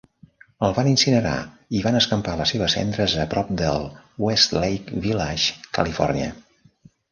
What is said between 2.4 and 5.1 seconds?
seves cendres a prop del Westlake